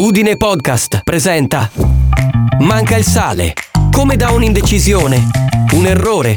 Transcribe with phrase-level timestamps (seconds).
[0.00, 1.68] Udine Podcast presenta
[2.60, 3.54] Manca il sale.
[3.90, 5.28] Come da un'indecisione,
[5.72, 6.36] un errore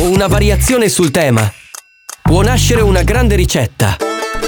[0.00, 1.50] o una variazione sul tema
[2.20, 3.96] può nascere una grande ricetta.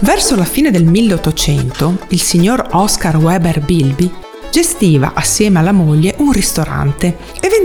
[0.02, 4.12] Verso la fine del 1800, il signor Oscar Weber Bilby
[4.50, 7.16] gestiva assieme alla moglie un ristorante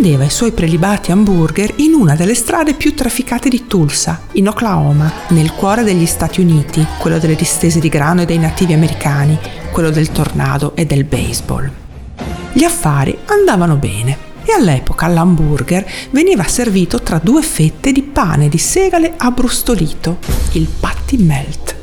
[0.01, 5.11] vendeva i suoi prelibati hamburger in una delle strade più trafficate di Tulsa, in Oklahoma,
[5.27, 9.37] nel cuore degli Stati Uniti, quello delle distese di grano e dei nativi americani,
[9.71, 11.69] quello del tornado e del baseball.
[12.51, 18.57] Gli affari andavano bene e all'epoca l'hamburger veniva servito tra due fette di pane di
[18.57, 20.17] segale abbrustolito,
[20.53, 21.75] il patty melt.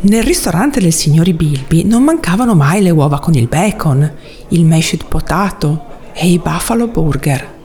[0.00, 4.10] Nel ristorante del signori Bilby non mancavano mai le uova con il bacon,
[4.48, 7.58] il mashed potato e i buffalo burger,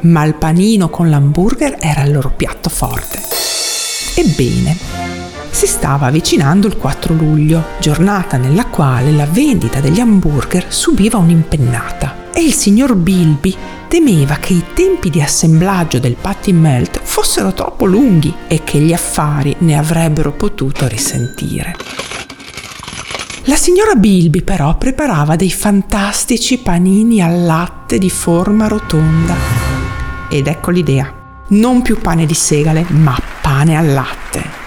[0.00, 3.20] ma il panino con l'hamburger era il loro piatto forte.
[4.16, 4.76] Ebbene,
[5.50, 12.30] si stava avvicinando il 4 luglio, giornata nella quale la vendita degli hamburger subiva un'impennata
[12.32, 13.56] e il signor Bilby
[13.88, 18.92] temeva che i tempi di assemblaggio del patty melt fossero troppo lunghi e che gli
[18.92, 21.74] affari ne avrebbero potuto risentire.
[23.48, 29.34] La signora Bilby però preparava dei fantastici panini al latte di forma rotonda.
[30.28, 31.12] Ed ecco l'idea.
[31.48, 34.58] Non più pane di segale, ma pane al latte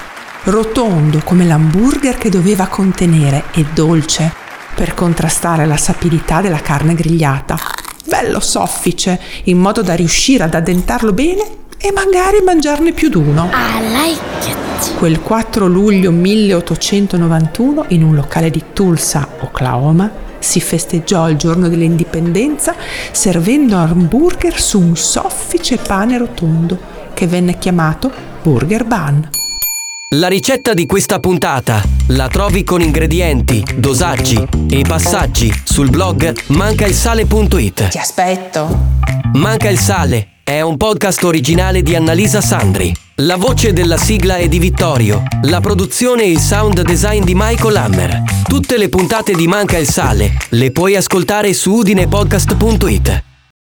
[0.44, 4.34] rotondo come l'hamburger che doveva contenere e dolce
[4.73, 7.58] per contrastare la sapidità della carne grigliata.
[8.06, 13.52] Bello soffice, in modo da riuscire ad addentarlo bene e magari mangiarne più d'uno.
[13.54, 14.61] I like it.
[15.02, 22.76] Quel 4 luglio 1891, in un locale di Tulsa, Oklahoma, si festeggiò il giorno dell'indipendenza
[23.10, 26.78] servendo hamburger su un soffice pane rotondo
[27.16, 28.12] che venne chiamato
[28.44, 29.28] Burger Bun.
[30.18, 37.88] La ricetta di questa puntata la trovi con ingredienti, dosaggi e passaggi sul blog mancailsale.it.
[37.88, 38.90] Ti aspetto.
[39.34, 42.94] Manca il sale è un podcast originale di Annalisa Sandri.
[43.22, 47.78] La voce della sigla è di Vittorio, la produzione e il sound design di Michael
[47.78, 48.23] Hammer.
[48.44, 53.30] Tutte le puntate di Manca il sale le puoi ascoltare su udinepodcast.it.